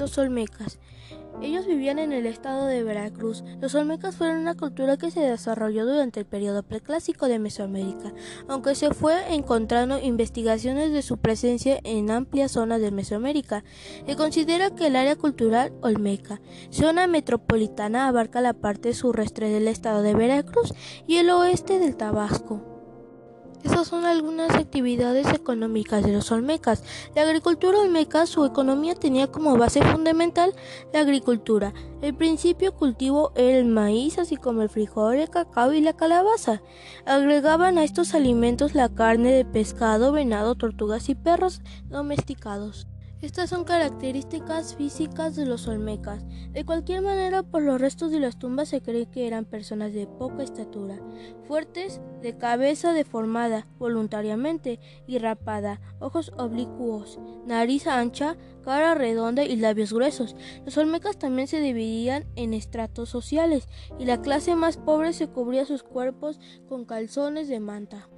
[0.00, 0.78] Los Olmecas.
[1.42, 3.44] Ellos vivían en el estado de Veracruz.
[3.60, 8.12] Los Olmecas fueron una cultura que se desarrolló durante el periodo preclásico de Mesoamérica,
[8.48, 13.62] aunque se fue encontrando investigaciones de su presencia en amplias zonas de Mesoamérica.
[14.06, 20.02] Se considera que el área cultural Olmeca, zona metropolitana, abarca la parte sureste del estado
[20.02, 20.72] de Veracruz
[21.06, 22.79] y el oeste del Tabasco.
[23.62, 26.82] Estas son algunas actividades económicas de los olmecas.
[27.14, 30.54] La agricultura olmeca, su economía tenía como base fundamental
[30.94, 31.74] la agricultura.
[32.00, 36.62] El principio cultivo era el maíz, así como el frijol, el cacao y la calabaza.
[37.04, 42.86] Agregaban a estos alimentos la carne de pescado, venado, tortugas y perros domesticados.
[43.22, 46.24] Estas son características físicas de los olmecas.
[46.52, 50.06] De cualquier manera, por los restos de las tumbas se cree que eran personas de
[50.06, 50.98] poca estatura,
[51.46, 59.92] fuertes, de cabeza deformada voluntariamente y rapada, ojos oblicuos, nariz ancha, cara redonda y labios
[59.92, 60.34] gruesos.
[60.64, 65.66] Los olmecas también se dividían en estratos sociales y la clase más pobre se cubría
[65.66, 68.08] sus cuerpos con calzones de manta.